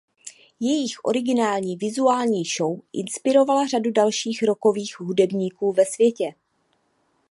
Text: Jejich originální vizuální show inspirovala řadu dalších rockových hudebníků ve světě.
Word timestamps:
Jejich 0.59 1.05
originální 1.05 1.75
vizuální 1.77 2.43
show 2.57 2.79
inspirovala 2.93 3.67
řadu 3.67 3.91
dalších 3.91 4.43
rockových 4.43 4.99
hudebníků 4.99 5.71
ve 5.73 5.85
světě. 5.85 6.33